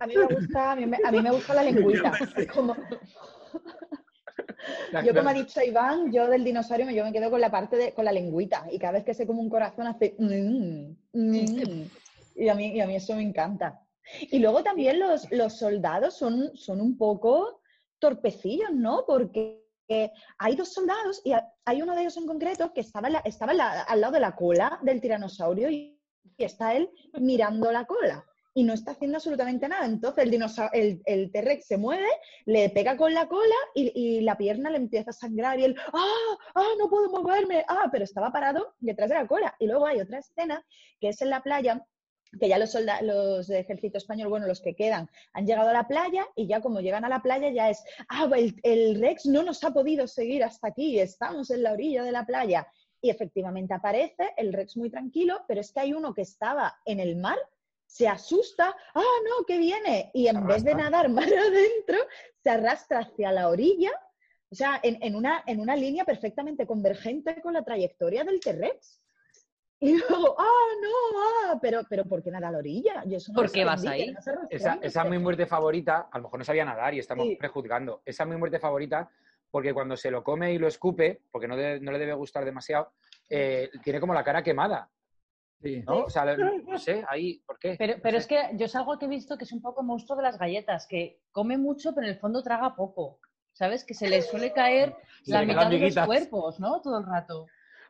[0.01, 2.19] A mí me gusta, a mí me, a mí me gusta la lengüita.
[2.53, 2.75] Como-
[5.05, 7.77] yo, como ha dicho Iván, yo del dinosaurio me- yo me quedo con la parte
[7.77, 8.67] de, con la lengüita.
[8.73, 10.17] Y cada vez que sé como un corazón hace.
[10.19, 11.85] mm, mm,
[12.35, 13.81] y, a mí, y a mí eso me encanta.
[14.21, 17.61] Y luego también los, los soldados son, son un poco
[17.99, 19.05] torpecillos, ¿no?
[19.07, 19.63] Porque
[20.39, 23.55] hay dos soldados y ha- hay uno de ellos en concreto que estaba, la- estaba
[23.55, 26.01] la- al lado de la cola del tiranosaurio y,
[26.37, 26.91] y está él
[27.21, 29.85] mirando la cola y no está haciendo absolutamente nada.
[29.87, 30.43] Entonces el,
[30.73, 32.09] el, el T-Rex se mueve,
[32.47, 35.77] le pega con la cola y, y la pierna le empieza a sangrar y él,
[35.93, 36.37] ¡ah!
[36.55, 36.65] ¡ah!
[36.79, 37.89] No puedo moverme, ¡ah!
[37.93, 39.55] Pero estaba parado detrás de la cola.
[39.59, 40.65] Y luego hay otra escena
[41.01, 41.85] que es en la playa
[42.39, 45.73] que ya los, solda- los de ejército español, bueno, los que quedan, han llegado a
[45.73, 49.27] la playa y ya como llegan a la playa ya es, ah, el, el Rex
[49.27, 52.67] no nos ha podido seguir hasta aquí, estamos en la orilla de la playa.
[53.01, 56.99] Y efectivamente aparece el Rex muy tranquilo, pero es que hay uno que estaba en
[56.99, 57.39] el mar,
[57.87, 61.99] se asusta, ah, no, que viene, y en vez de nadar mar adentro,
[62.43, 63.93] se arrastra hacia la orilla,
[64.51, 69.01] o sea, en, en una, en una línea perfectamente convergente con la trayectoria del T-Rex.
[69.79, 71.19] Y luego, ah, no,
[71.53, 73.03] ah, pero, pero ¿por qué nada a la orilla?
[73.05, 74.15] Yo eso no ¿Por qué vas ahí?
[74.49, 77.37] Esa, esa es mi muerte favorita, a lo mejor no sabía nadar y estamos Sí.
[77.37, 78.01] prejuzgando.
[78.05, 79.11] Esa es mi muerte favorita
[79.51, 82.45] porque cuando se lo come y lo escupe, porque no, de- no le debe gustar
[82.45, 82.93] demasiado,
[83.29, 84.89] eh, tiene como la cara quemada.
[85.87, 86.05] ¿no?
[86.05, 87.77] O sea, no sé, ahí, ¿por qué?
[87.79, 88.21] Pero, No pero sé.
[88.21, 90.39] es que yo es algo que he visto que es un poco monstruo de las
[90.39, 93.19] galletas, que come mucho, pero en el fondo traga poco.
[93.53, 93.85] ¿Sabes?
[93.85, 96.83] Que se le suele caer Se la mitad de los cuerpos, ¿no?
[96.83, 97.47] Todo el rato.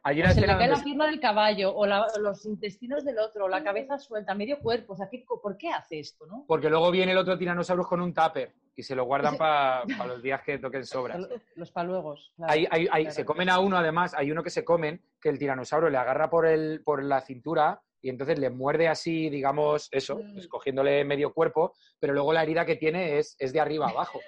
[0.07, 3.49] O se le cae la pierna del caballo, o la- los intestinos del otro, o
[3.49, 4.93] la cabeza suelta, medio cuerpo.
[4.93, 6.45] O sea, ¿qué- ¿por qué hace esto, no?
[6.47, 10.23] Porque luego viene el otro tiranosaurus con un tupper y se lo guardan para los
[10.23, 11.19] días que toquen sobras.
[11.57, 12.33] Los paluegos.
[12.37, 13.15] claro, Hay- hay- hay- claro.
[13.17, 16.31] Se comen a uno, además, hay uno que se comen, que el tiranosaurio le agarra
[16.31, 20.33] por, el, por la cintura y entonces le muerde así, digamos, eso, Mm.
[20.35, 24.21] pues, cogiéndole medio cuerpo, pero luego la herida que tiene es, es de arriba abajo.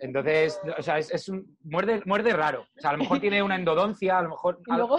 [0.00, 2.62] Entonces, o sea, es, es un muerde, muerde raro.
[2.76, 4.58] O sea, a lo mejor tiene una endodoncia, a lo mejor...
[4.66, 4.96] Y luego,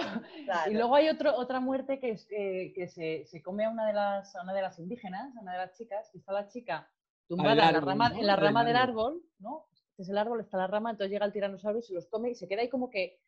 [0.70, 3.86] y luego hay otro, otra muerte que, es, eh, que se, se come a una,
[3.86, 6.46] de las, a una de las indígenas, a una de las chicas, que está la
[6.48, 6.88] chica
[7.26, 8.18] tumbada en la rama, ¿no?
[8.20, 9.04] en la Del rama del árbol.
[9.14, 9.66] árbol, ¿no?
[9.90, 12.30] Este es el árbol, está la rama, entonces llega el tiranosaurio y se los come
[12.30, 13.18] y se queda ahí como que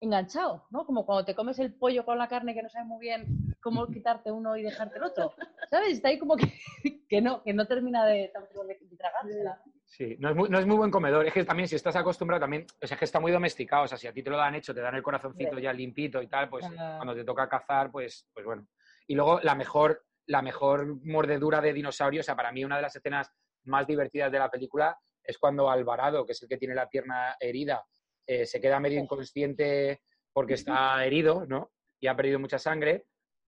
[0.00, 0.86] enganchado, ¿no?
[0.86, 3.86] Como cuando te comes el pollo con la carne que no sabes muy bien cómo
[3.88, 5.34] quitarte uno y dejarte el otro,
[5.70, 5.94] ¿sabes?
[5.94, 6.46] Está ahí como que,
[7.08, 9.62] que no, que no termina de, de, de tragársela.
[9.84, 11.26] Sí, no es, muy, no es muy buen comedor.
[11.26, 13.84] Es que también si estás acostumbrado también, o sea, es que está muy domesticado.
[13.84, 15.62] O sea, si a ti te lo dan hecho, te dan el corazoncito Hombre.
[15.62, 16.94] ya limpito y tal, pues Ah.
[16.98, 18.66] cuando te toca cazar, pues, pues bueno.
[19.06, 22.82] Y luego la mejor, la mejor mordedura de dinosaurio, o sea, para mí una de
[22.82, 23.32] las escenas
[23.64, 27.36] más divertidas de la película es cuando Alvarado, que es el que tiene la pierna
[27.40, 27.82] herida,
[28.26, 31.72] eh, se queda medio inconsciente porque está herido, ¿no?
[31.98, 33.06] Y ha perdido mucha sangre.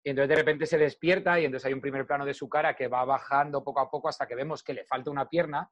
[0.06, 2.76] Y entonces de repente se despierta y entonces hay un primer plano de su cara
[2.76, 5.68] que va bajando poco a poco hasta que vemos que le falta una pierna.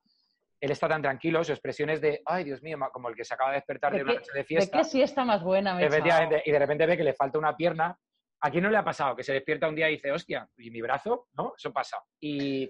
[0.61, 3.33] Él está tan tranquilo, su expresión es de, ay, Dios mío, como el que se
[3.33, 4.79] acaba de despertar de, ¿De una noche de de fiesta.
[4.79, 5.87] qué siesta más buena me?
[5.87, 7.97] Efectivamente, y de repente ve que le falta una pierna.
[8.41, 9.15] ¿A quién no le ha pasado?
[9.15, 11.29] Que se despierta un día y dice, hostia, ¿y mi brazo?
[11.35, 11.55] ¿No?
[11.57, 11.99] Eso pasa.
[12.19, 12.69] Y,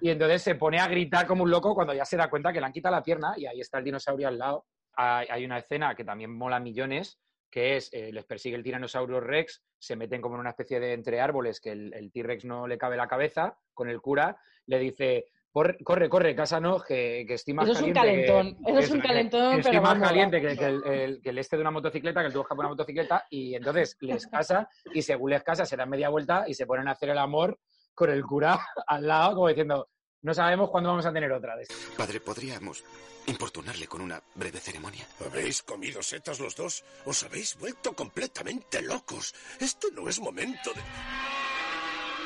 [0.00, 2.58] y entonces se pone a gritar como un loco cuando ya se da cuenta que
[2.58, 4.66] le han quitado la pierna y ahí está el dinosaurio al lado.
[4.96, 7.20] Hay una escena que también mola millones,
[7.54, 10.92] que es, eh, les persigue el tiranosaurio Rex, se meten como en una especie de
[10.92, 14.36] entre árboles que el, el T-Rex no le cabe la cabeza, con el cura,
[14.66, 17.92] le dice, "Por- corre, corre, casa no, que, que estoy más Eso es un que-
[17.92, 21.22] calentón, eso es un que- calentón, que estoy pero más caliente que, que el, el-
[21.22, 23.96] que el este de una motocicleta, que el tuvo que poner una motocicleta, y entonces
[24.00, 27.10] les casa, y según les casa se dan media vuelta y se ponen a hacer
[27.10, 27.60] el amor
[27.94, 29.90] con el cura al lado, como diciendo,
[30.24, 31.76] no sabemos cuándo vamos a tener otra de estas.
[31.96, 32.82] Padre, ¿podríamos
[33.26, 35.06] importunarle con una breve ceremonia?
[35.24, 36.82] ¿Habéis comido setas los dos?
[37.04, 39.34] ¿Os habéis vuelto completamente locos?
[39.60, 40.80] Este no es momento de...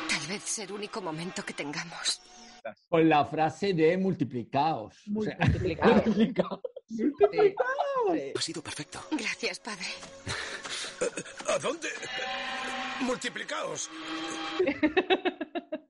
[0.08, 2.22] Tal vez el único momento que tengamos.
[2.88, 4.94] Con la frase de multiplicaos.
[5.06, 6.06] Multiplicaos.
[6.06, 6.60] multiplicaos.
[8.36, 9.00] Ha sido perfecto.
[9.10, 9.86] Gracias, padre.
[11.48, 11.88] ¿A dónde?
[13.00, 13.90] Multiplicaos.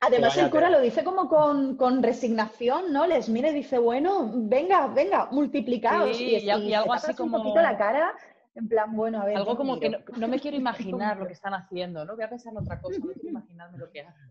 [0.00, 3.06] Además, el cura lo dice como con, con resignación, ¿no?
[3.06, 6.16] Les mira y dice, bueno, venga, venga, multiplicaos.
[6.16, 8.12] Sí, y, algo así un como- poquito la cara,
[8.54, 9.36] en plan, bueno, a ver.
[9.36, 10.56] Algo como que no, no me quiero
[10.96, 12.14] imaginar lo que están haciendo, ¿no?
[12.14, 14.30] Voy a pensar en otra cosa, no quiero imaginarme lo que hacen.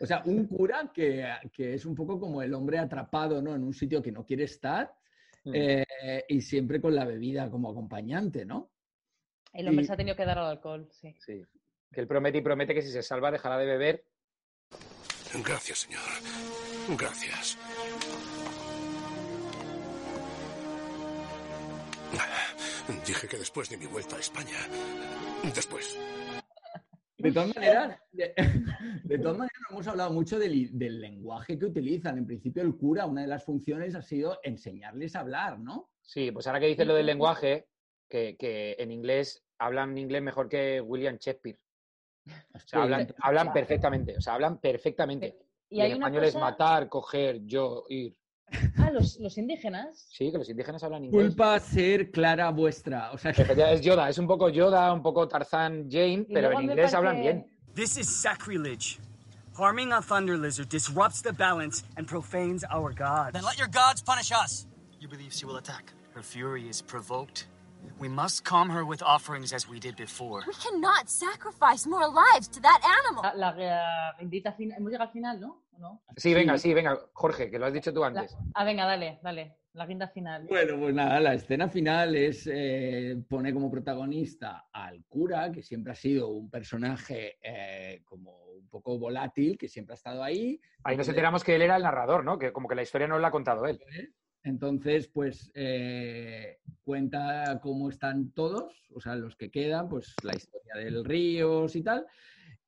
[0.00, 3.54] O sea, un cura que, que es un poco como el hombre atrapado ¿no?
[3.54, 4.94] en un sitio que no quiere estar
[5.42, 5.52] Mm.
[5.54, 8.68] eh, y siempre con la bebida como acompañante, ¿no?
[9.54, 11.14] El hombre Y- se ha tenido que dar al alcohol, sí.
[11.18, 11.42] Sí.
[11.90, 14.04] Que él promete y promete que si se salva dejará de beber.
[15.34, 16.00] Gracias, señor.
[16.98, 17.56] Gracias.
[23.06, 24.58] Dije que después de mi vuelta a España.
[25.54, 25.98] Después.
[27.18, 28.32] De todas maneras, de,
[29.04, 32.18] de todas maneras, no hemos hablado mucho del lenguaje que utilizan.
[32.18, 35.90] En principio, el cura, una de las funciones ha sido enseñarles a hablar, ¿no?
[36.02, 37.68] Sí, pues ahora que dices lo del lenguaje,
[38.08, 41.58] que, que en inglés hablan inglés mejor que William Shakespeare.
[42.54, 45.36] O sea, hablan, hablan perfectamente, o sea, hablan perfectamente.
[45.68, 48.16] Y Y, hay en español es cosa- matar, coger, yo, ir.
[48.78, 50.08] Ah, los, los indígenas.
[50.10, 51.26] Sí, que los indígenas hablan inglés.
[51.28, 53.12] Culpa ser clara vuestra.
[53.12, 56.50] O sea, que- Es Yoda, es un poco Yoda, un poco Tarzán Jane, Y pero
[56.52, 57.46] en inglés parece- hablan bien.
[57.74, 58.98] This is sacrilege.
[59.56, 63.32] Harming a thunder lizard disrupts the balance and profanes our gods.
[63.32, 64.66] Then let your gods punish us.
[64.98, 65.92] You believe she will attack?
[66.14, 67.46] Her fury is provoked.
[67.98, 70.42] We must calm her with offerings as we did before.
[70.46, 73.22] We cannot sacrifice more lives to that animal.
[73.36, 74.78] La, la guindita final.
[74.78, 75.62] Hemos llegado al final, ¿no?
[75.72, 76.02] ¿O no?
[76.16, 78.36] Sí, venga, sí, venga, Jorge, que lo has dicho tú La- antes.
[78.54, 79.56] ah, venga, dale, dale.
[79.74, 80.46] La guinda final.
[80.48, 85.92] Bueno, pues nada, la escena final es eh, pone como protagonista al cura, que siempre
[85.92, 90.60] ha sido un personaje eh, como un poco volátil, que siempre ha estado ahí.
[90.82, 92.36] Ahí nos enteramos que él era el narrador, ¿no?
[92.36, 93.80] Que como que la historia no la ha contado él.
[94.42, 100.74] Entonces, pues eh, cuenta cómo están todos, o sea, los que quedan, pues la historia
[100.76, 102.06] del Ríos y tal.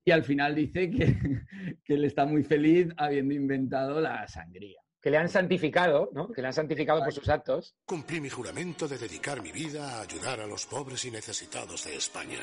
[0.05, 1.15] Y al final dice que,
[1.83, 4.79] que él está muy feliz habiendo inventado la sangría.
[5.01, 6.31] Que le han santificado, ¿no?
[6.31, 7.75] Que le han santificado por sus actos.
[7.85, 11.95] Cumplí mi juramento de dedicar mi vida a ayudar a los pobres y necesitados de
[11.95, 12.39] España.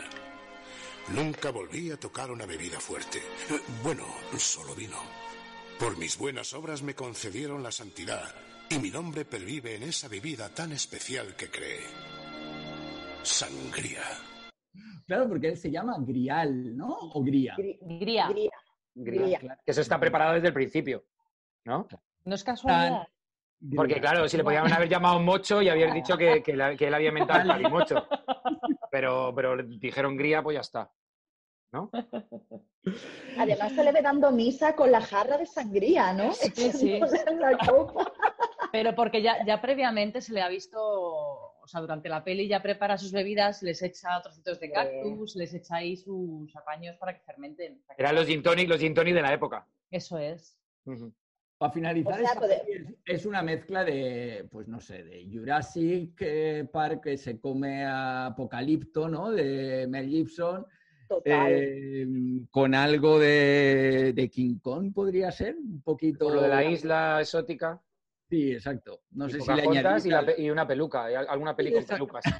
[1.14, 3.18] Nunca volví a tocar una bebida fuerte.
[3.18, 4.04] Eh, Bueno,
[4.36, 4.98] solo vino.
[5.78, 10.48] Por mis buenas obras me concedieron la santidad y mi nombre pervive en esa bebida
[10.54, 11.80] tan especial que creé.
[13.22, 14.02] Sangría.
[15.06, 16.96] Claro, porque él se llama Grial, ¿no?
[17.14, 17.56] O Gría.
[17.56, 18.28] Gría.
[18.28, 18.50] Gría.
[18.94, 19.38] Gría.
[19.40, 21.04] Que eso está preparado desde el principio,
[21.64, 21.88] ¿no?
[22.24, 23.09] No es casualidad.
[23.76, 26.87] Porque claro, si le podían haber llamado Mocho y haber dicho que, que la- que
[26.87, 28.06] él había inventado el calimocho.
[28.92, 30.90] Pero, pero dijeron Gría, pues ya está.
[31.72, 31.90] ¿No?
[33.38, 36.33] Además se le ve dando misa con la jarra de sangría, ¿no?
[36.33, 37.00] Sí, sí.
[37.38, 38.12] La copa.
[38.72, 42.62] Pero porque ya, ya previamente se le ha visto, o sea, durante la peli ya
[42.62, 47.20] prepara sus bebidas, les echa trocitos de cactus, les echa ahí sus apaños para que
[47.20, 47.83] fermenten.
[47.96, 49.66] Eran los gin tonic, los gin tonic de la época.
[49.90, 50.56] Eso es.
[51.59, 52.48] Para finalizar, O sea,
[53.04, 58.26] es una mezcla de, pues no sé, de Jurassic eh, Park que se come a
[58.26, 59.30] Apocalipto, ¿no?
[59.30, 60.66] De Mel Gibson.
[61.11, 61.53] Total.
[61.53, 62.07] eh,
[62.53, 66.27] con algo de, de King Kong podría ser, un poquito.
[66.27, 67.81] Por lo de la isla exótica.
[68.29, 69.01] Sí, exacto.
[69.11, 71.57] No y sé si le y, la añadí pe- y una peluca, y al- alguna
[71.57, 72.25] peli con pelucas.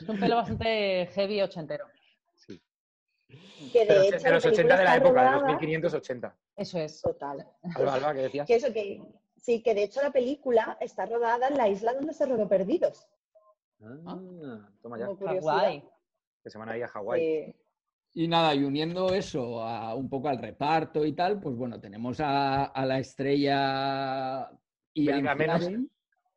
[0.00, 1.86] Es un pelo bastante heavy ochentero.
[3.72, 5.42] Que de Pero hecho de los la 80 de la película época, de está los
[5.42, 6.36] rodada- 1580.
[6.56, 7.00] Eso es.
[7.00, 7.46] Total.
[7.76, 8.46] Alba, Alba, ¿qué decías?
[8.48, 9.00] Que eso que
[9.36, 13.06] sí, que de hecho la película está rodada en la isla donde se rodó Perdidos.
[14.06, 15.06] Ah, toma ya.
[15.06, 15.52] Como curiosidad.
[15.52, 15.84] Hawái.
[16.44, 17.20] Que se van ahí a Hawái.
[17.20, 17.54] Sí.
[18.16, 22.20] Y nada, y uniendo eso a un poco al reparto y tal, pues bueno, tenemos
[22.20, 24.48] a, a la estrella
[24.94, 25.26] Ian.
[25.36, 25.88] Fleming.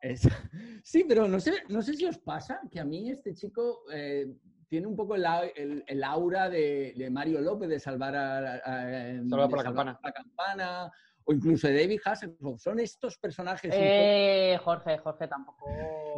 [0.02, 0.28] Es-
[0.84, 4.26] Sí, pero no sé, no sé si os pasa que a mí este chico eh,
[4.70, 8.38] tiene un poco el, au- el- el aura de, de Mario López de salvar a,
[8.38, 9.94] a- a- Salvar de por la campana.
[9.98, 10.92] por la campana,
[11.26, 12.62] o incluso de David Hasselhoff.
[12.62, 15.70] Son estos personajes poco- Eh, Jorge, Jorge tampoco.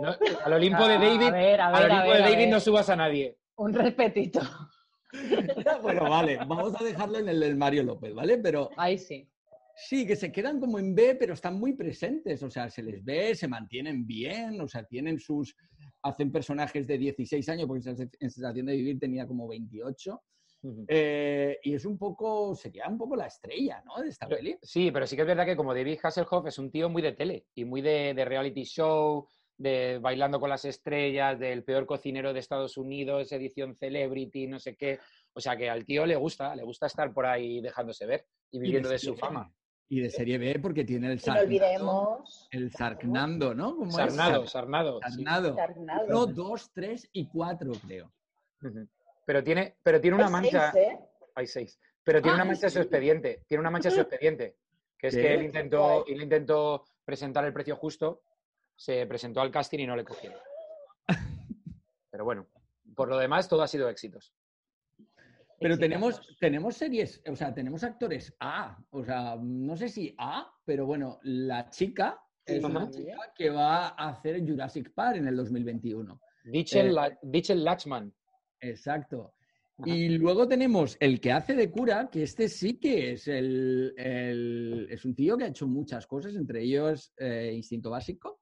[0.02, 2.26] No, al Olimpo de A David, ver, a al ver, a Olimpo ver, de a
[2.30, 2.50] David ver.
[2.50, 3.38] no subas a nadie.
[3.60, 4.40] Un respetito.
[5.82, 8.38] Bueno, vale, vamos a dejarlo en el del Mario López, ¿vale?
[8.38, 9.28] Pero Ahí sí.
[9.76, 12.44] Sí, que se quedan como en B, pero están muy presentes.
[12.44, 15.56] O sea, se les ve, se mantienen bien, o sea, tienen sus.
[16.04, 20.22] Hacen personajes de 16 años, porque en Sensación de Vivir tenía como 28.
[20.90, 22.54] Eh, y es un poco.
[22.54, 24.04] Sería un poco la estrella, ¿no?
[24.04, 24.58] De esta Pero- peli.
[24.62, 27.14] Sí, pero sí que es verdad que como David Hasselhoff es un tío muy de
[27.14, 29.26] tele y muy de, de reality show,
[29.60, 34.76] de bailando con las estrellas, del peor cocinero de Estados Unidos, edición celebrity, no sé
[34.76, 35.00] qué.
[35.34, 38.60] O sea que al tío le gusta, le gusta estar por ahí dejándose ver y
[38.60, 39.54] viviendo de su fama.
[39.90, 41.46] Y de serie B, porque tiene el Sarnado.
[41.46, 42.48] olvidemos.
[42.52, 43.76] El Sarnando, ¿no?
[43.76, 43.96] ¿Cómo es?
[43.96, 45.00] Sarnado, Sarnado.
[45.02, 45.56] Sarnado.
[46.08, 48.12] Uno, dos, tres y cuatro, creo.
[49.26, 50.72] Pero tiene, pero tiene una Hay mancha.
[50.72, 51.00] seis, ¿eh?
[51.36, 51.80] Hay seis.
[52.04, 52.82] Pero tiene Ah, una mancha en su sí.
[52.84, 53.44] expediente.
[53.48, 54.56] Tiene una mancha en su expediente.
[54.98, 55.22] Que es ¿Qué?
[55.22, 58.22] que él intentó, él intentó presentar el precio justo,
[58.80, 60.40] se presentó al casting y no le cogieron.
[62.10, 62.48] Pero bueno,
[62.96, 64.34] por lo demás, todo ha sido éxitos.
[65.60, 70.50] Pero tenemos, tenemos series, o sea, tenemos actores A, o sea, no sé si A,
[70.64, 75.36] pero bueno, la chica es una chica que va a hacer Jurassic Park en el
[75.36, 76.22] 2021.
[76.46, 78.14] Dichel, Eh, Lachman.
[78.62, 79.34] Exacto.
[79.86, 84.88] Y luego tenemos el que hace de cura, que este sí que es el, el-
[84.90, 88.39] es un tío que ha hecho muchas cosas, entre ellos eh, Instinto Básico.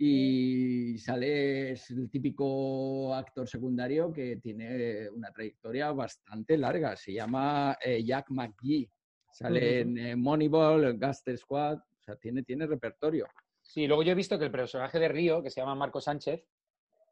[0.00, 6.94] Y sale, es el típico actor secundario que tiene una trayectoria bastante larga.
[6.96, 8.88] Se llama eh, Jack McGee.
[9.32, 11.78] Sale en eh, Moneyball, en Gaster Squad.
[11.78, 13.26] O sea, tiene, tiene repertorio.
[13.60, 16.44] Sí, luego yo he visto que el personaje de Río, que se llama Marco Sánchez,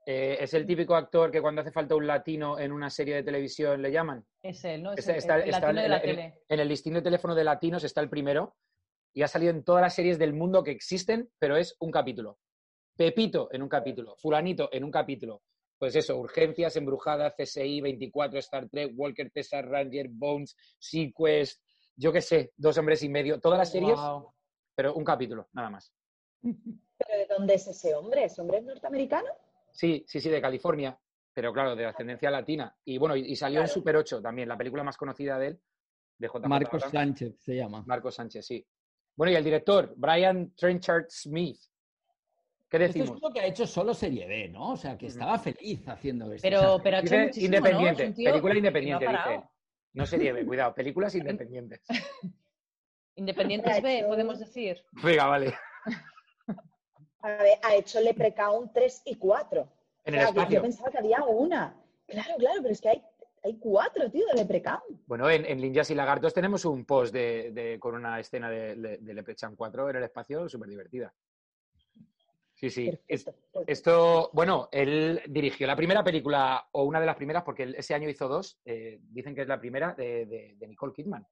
[0.07, 3.23] eh, es el típico actor que cuando hace falta un latino en una serie de
[3.25, 4.25] televisión le llaman.
[4.41, 4.93] Es él, ¿no?
[4.93, 6.41] Es Está- el, está- el está latino de en, la tele.
[6.49, 8.55] en el listín de teléfono de latinos está el primero
[9.17, 12.39] y ha salido en todas las series del mundo que existen, pero es un capítulo.
[12.95, 15.43] Pepito en un capítulo, Fulanito en un capítulo.
[15.79, 21.63] Pues eso, Urgencias, Embrujadas, CSI, 24, Star Trek, Walker, Tesar, Ranger, Bones, Sequest,
[21.97, 23.99] yo qué sé, Dos Hombres y Medio, todas las series,
[24.75, 25.91] pero un capítulo, nada más.
[26.43, 28.25] ¿Pero de dónde es ese hombre?
[28.25, 29.29] ¿Ese hombre es norteamericano?
[29.73, 30.99] Sí, sí, sí, de California,
[31.33, 32.77] pero claro, de ascendencia latina.
[32.85, 33.69] Y bueno, y, y salió en.
[33.69, 35.61] Super 8 también, la película más conocida de él,
[36.19, 36.83] de JJ Marcos.
[36.83, 37.83] Sánchez se llama.
[37.87, 38.67] Marcos Sánchez, sí.
[39.17, 41.59] Bueno, y el director, Brian Trenchard Smith.
[42.69, 43.19] ¿Qué Esto es decimos?
[43.23, 44.73] uno que ha hecho solo serie B, ¿no?
[44.73, 46.47] O sea, que estaba feliz haciendo esto.
[46.47, 48.15] Pero, O sea, pero ha hecho Dice muchísimo, independiente, ¿no?
[48.31, 49.43] Película independiente, no dice.
[49.95, 51.81] No serie B, cuidado, películas independientes.
[53.19, 54.85] Independientes B, podemos decir.
[55.03, 55.55] Venga, vale.
[57.21, 59.61] A ver, ha hecho Leprechaun 3 y 4.
[60.05, 60.57] En O el sea, espacio.
[60.57, 61.75] Yo pensaba que había una.
[62.07, 63.03] Claro, claro, pero es que hay,
[63.47, 65.03] hay cuatro, tío, de Leprechaun.
[65.07, 68.75] Bueno, en, en Ninjas y Lagartos tenemos un post de, de- con una escena de,
[68.77, 71.15] de, de Leprechaun 4 en el espacio súper divertida.
[72.55, 72.91] Sí, sí.
[73.07, 73.65] Perfecto.
[73.67, 77.95] esto, bueno, él dirigió la primera película, o una de las primeras, porque él ese
[77.95, 81.27] año hizo dos, eh, dicen que es la primera de, Nicole Kidman,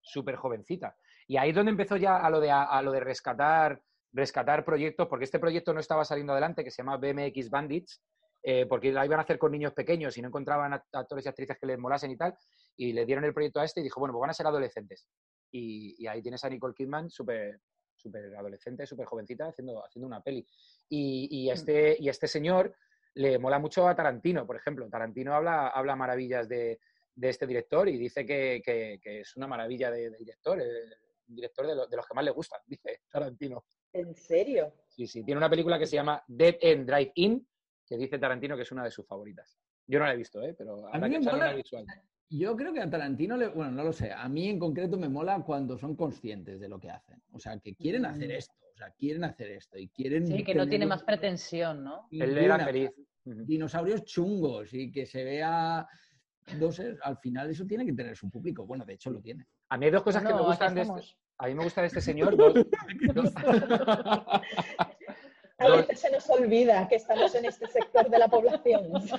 [0.00, 0.96] súper jovencita.
[1.26, 4.64] Y ahí es donde empezó ya a lo de, a, a lo de rescatar, rescatar
[4.64, 8.00] proyectos, porque este proyecto no estaba saliendo adelante, que se llama BMX Bandits,
[8.42, 11.28] eh, porque la iban a hacer con niños pequeños y no encontraban act- actores y
[11.28, 12.34] actrices que les molasen y tal,
[12.76, 15.06] y le dieron el proyecto a este y dijo, bueno, pues van a ser adolescentes.
[15.50, 17.60] Y, y ahí tienes a Nicole Kidman súper
[17.94, 20.44] súper adolescente, súper jovencita, haciendo, haciendo una peli.
[20.88, 22.74] Y, y este, y este señor
[23.14, 24.88] le mola mucho a Tarantino, por ejemplo.
[24.90, 26.80] Tarantino habla, habla maravillas de,
[27.14, 30.64] de este director y dice que, que- que es una maravilla de, de director, eh,
[31.28, 33.62] un director de, lo- de los que más le gustan, dice Tarantino.
[33.92, 34.72] ¿En serio?
[34.88, 37.46] Sí, sí, tiene una película que se llama Dead End Drive In,
[37.86, 39.58] que dice Tarantino que es una de sus favoritas.
[39.86, 40.54] Yo no la he visto, ¿eh?
[40.56, 41.86] pero A mí que me echarle mola- una visual.
[42.30, 45.08] Yo creo que a Tarantino, le, bueno, no lo sé, a mí en concreto me
[45.08, 47.22] mola cuando son conscientes de lo que hacen.
[47.32, 48.32] O sea, que quieren hacer Mm.
[48.38, 50.26] esto, o sea, quieren hacer esto y quieren...
[50.26, 52.08] Sí, que no tiene más pretensión, ¿no?
[52.10, 52.90] Él era feliz.
[53.24, 55.86] Dinosaurios chungos y que se vea...
[56.70, 58.64] Sé, al final eso tiene que tener su público.
[58.66, 59.46] Bueno, de hecho lo tiene.
[59.68, 61.00] A mí hay dos cosas que me gustan de este.
[61.38, 62.36] A mí me gusta de este señor.
[62.36, 62.54] dos-
[63.14, 63.32] dos-
[65.62, 68.92] A veces se nos olvida que estamos en este sector de la población.
[68.92, 69.10] dos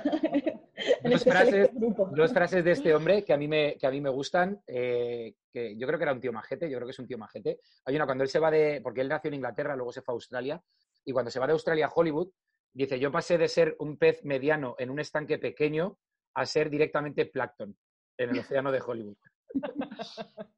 [1.04, 4.10] este frases, dos frases de este hombre que a mí me, que a mí me
[4.10, 7.08] gustan, eh, que yo creo que era un tío majete, yo creo que es un
[7.08, 7.60] tío majete.
[7.86, 10.14] Hay una, cuando él se va de, porque él nació en Inglaterra, luego se fue
[10.14, 10.62] a Australia,
[11.06, 12.30] y cuando se va de Australia a Hollywood,
[12.74, 15.98] dice, yo pasé de ser un pez mediano en un estanque pequeño
[16.36, 17.78] a ser directamente plancton
[18.18, 19.18] en el océano de Hollywood.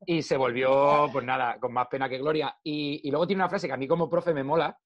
[0.06, 2.58] y se volvió, pues nada, con más pena que gloria.
[2.63, 4.78] Y, y luego tiene una frase que a mí como profe me mola,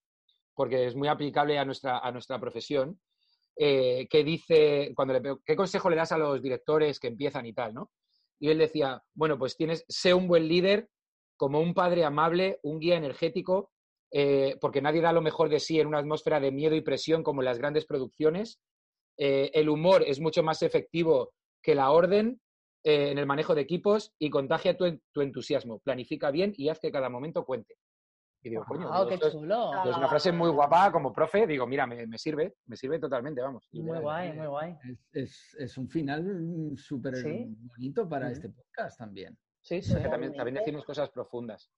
[0.60, 3.00] porque es muy aplicable a nuestra, a nuestra profesión,
[3.56, 7.54] eh, que dice, cuando le, ¿qué consejo le das a los directores que empiezan y
[7.54, 7.92] tal, no?
[8.42, 10.90] Y él decía, bueno, pues tienes, sé un buen líder,
[11.38, 13.72] como un padre amable, un guía energético,
[14.12, 17.24] eh, porque nadie da lo mejor de sí en una atmósfera de miedo y presión
[17.24, 18.60] como en las grandes producciones.
[19.18, 21.32] Eh, el humor es mucho más efectivo
[21.64, 22.42] que la orden
[22.84, 25.80] en el manejo de equipos y contagia tu, tu entusiasmo.
[25.80, 27.78] Planifica bien y haz que cada momento cuente.
[28.42, 29.72] Y digo, coño, Wow, digo, qué esto chulo.
[29.90, 31.46] es una frase muy guapa como profe.
[31.46, 33.68] Digo, mira, me, me sirve, me sirve totalmente, vamos.
[33.74, 34.78] Muy guay, muy guay.
[34.84, 37.46] Es, es- es un final súper Sí.
[37.60, 39.38] bonito para este podcast también.
[39.62, 39.94] Sí, sí.
[39.94, 41.70] También, también decimos cosas profundas.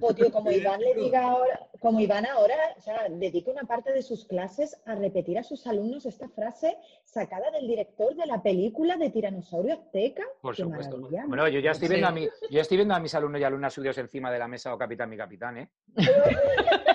[0.00, 3.92] O, tío, como Iván le diga ahora, como Iván ahora, o sea, dedica una parte
[3.92, 8.42] de sus clases a repetir a sus alumnos esta frase sacada del director de la
[8.42, 10.24] película de Tiranosaurio Azteca.
[10.42, 10.98] Por Qué supuesto.
[11.26, 11.94] Bueno, yo ya estoy Sí.
[11.94, 14.48] viendo a mi, yo estoy viendo a mis alumnos y alumnas suyos encima de la
[14.48, 15.70] mesa o capitán mi capitán, ¿eh?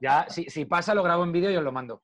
[0.00, 2.02] Ya, si, si pasa, lo grabo en vídeo y os lo mando.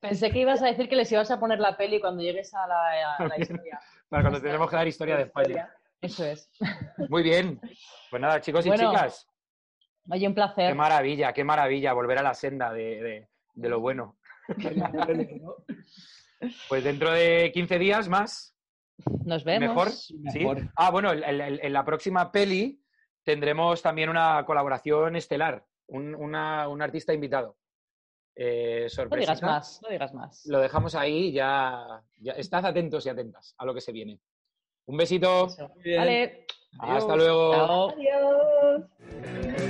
[0.00, 2.66] Pensé que ibas a decir que les ibas a poner la peli cuando llegues a
[2.66, 3.80] la, a la historia.
[4.08, 5.72] Para cuando tenemos que dar historia de España.
[6.00, 6.50] Eso es.
[7.08, 7.60] Muy bien.
[8.10, 9.26] Pues nada, chicos y Bueno, chicas.
[10.10, 10.68] Oye, un placer.
[10.68, 14.16] Qué maravilla, qué maravilla volver a la senda de, de- de lo bueno.
[16.68, 18.54] Pues dentro de 15 días más.
[19.24, 19.68] Nos vemos.
[19.68, 19.90] Mejor.
[19.90, 20.38] ¿sí?
[20.38, 20.70] Mejor.
[20.76, 22.82] Ah, bueno, en la próxima peli
[23.22, 27.56] tendremos también una colaboración estelar, un, una- un artista invitado.
[28.34, 30.46] Eh, No digas más, no digas más.
[30.46, 32.32] Lo dejamos ahí, ya, ya.
[32.32, 34.18] Estad atentos y atentas a lo que se viene.
[34.90, 35.46] Un besito.
[35.96, 36.46] Vale.
[36.80, 37.16] Hasta Adiós.
[37.16, 37.52] luego.
[37.54, 37.90] Chao.
[37.90, 39.69] Adiós.